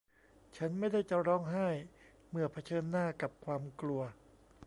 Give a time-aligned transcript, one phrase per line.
[0.57, 1.67] ฉันไม่ได้จะร้องไห้
[2.29, 4.01] เมื่อเผชิญหน้ากับความกลัว